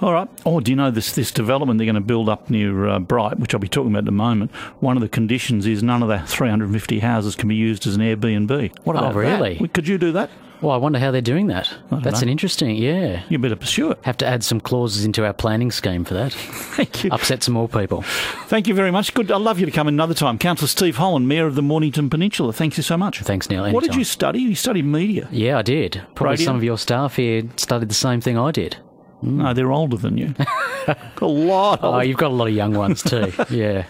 All 0.00 0.12
right. 0.12 0.28
Oh, 0.44 0.58
do 0.60 0.72
you 0.72 0.76
know 0.76 0.90
this 0.90 1.14
this 1.14 1.30
development 1.30 1.78
they're 1.78 1.86
going 1.86 1.94
to 1.94 2.00
build 2.00 2.28
up 2.28 2.50
near 2.50 2.88
uh, 2.88 2.98
Bright, 2.98 3.38
which 3.38 3.54
I'll 3.54 3.60
be 3.60 3.68
talking 3.68 3.92
about 3.92 4.02
in 4.02 4.08
a 4.08 4.12
moment? 4.12 4.50
One 4.80 4.96
of 4.96 5.00
the 5.00 5.08
conditions 5.08 5.66
is 5.66 5.82
none 5.82 6.02
of 6.02 6.08
the 6.08 6.18
350 6.26 6.98
houses 6.98 7.36
can 7.36 7.48
be 7.48 7.54
used 7.54 7.86
as 7.86 7.94
an 7.94 8.02
Airbnb. 8.02 8.76
What 8.84 8.96
Oh, 8.96 8.98
about 8.98 9.14
that? 9.14 9.18
really? 9.18 9.68
Could 9.68 9.86
you 9.86 9.96
do 9.96 10.10
that? 10.12 10.30
Well, 10.64 10.72
I 10.72 10.78
wonder 10.78 10.98
how 10.98 11.10
they're 11.10 11.20
doing 11.20 11.48
that. 11.48 11.70
That's 11.90 12.22
know. 12.22 12.24
an 12.24 12.28
interesting, 12.30 12.74
yeah. 12.76 13.22
You 13.28 13.38
better 13.38 13.54
pursue 13.54 13.90
it. 13.90 13.98
Have 14.02 14.16
to 14.16 14.26
add 14.26 14.42
some 14.42 14.60
clauses 14.60 15.04
into 15.04 15.22
our 15.22 15.34
planning 15.34 15.70
scheme 15.70 16.06
for 16.06 16.14
that. 16.14 16.32
Thank 16.32 17.04
you. 17.04 17.10
Upset 17.10 17.42
some 17.42 17.52
more 17.52 17.68
people. 17.68 18.00
Thank 18.46 18.66
you 18.66 18.72
very 18.72 18.90
much. 18.90 19.12
Good. 19.12 19.30
I'd 19.30 19.42
love 19.42 19.60
you 19.60 19.66
to 19.66 19.72
come 19.72 19.88
another 19.88 20.14
time. 20.14 20.38
Councillor 20.38 20.68
Steve 20.68 20.96
Holland, 20.96 21.28
Mayor 21.28 21.46
of 21.46 21.54
the 21.54 21.60
Mornington 21.60 22.08
Peninsula. 22.08 22.54
Thank 22.54 22.78
you 22.78 22.82
so 22.82 22.96
much. 22.96 23.20
Thanks, 23.20 23.50
Neil. 23.50 23.70
What 23.72 23.84
did 23.84 23.94
you 23.94 24.04
study? 24.04 24.40
You 24.40 24.54
studied 24.54 24.86
media. 24.86 25.28
Yeah, 25.30 25.58
I 25.58 25.62
did. 25.62 26.00
Probably 26.14 26.32
Radio? 26.32 26.46
some 26.46 26.56
of 26.56 26.64
your 26.64 26.78
staff 26.78 27.16
here 27.16 27.42
studied 27.56 27.90
the 27.90 27.94
same 27.94 28.22
thing 28.22 28.38
I 28.38 28.50
did. 28.50 28.78
Mm. 29.22 29.36
No, 29.36 29.54
they're 29.54 29.72
older 29.72 29.96
than 29.96 30.18
you. 30.18 30.34
a 30.86 31.26
lot. 31.26 31.80
Oh, 31.82 32.00
you've 32.00 32.16
got 32.16 32.30
a 32.30 32.34
lot 32.34 32.48
of 32.48 32.54
young 32.54 32.74
ones 32.74 33.02
too. 33.02 33.32
yeah. 33.50 33.84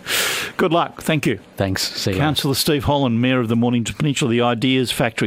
Good 0.57 0.73
luck. 0.73 1.02
Thank 1.02 1.26
you. 1.26 1.40
Thanks. 1.57 1.83
See 1.83 2.12
you. 2.12 2.16
Councillor 2.16 2.54
Steve 2.54 2.85
Holland, 2.85 3.21
Mayor 3.21 3.40
of 3.40 3.49
the 3.49 3.57
Mornington 3.57 3.97
Peninsula, 3.97 4.31
the 4.31 4.43
Ideas 4.43 4.93
Factory. 4.93 5.23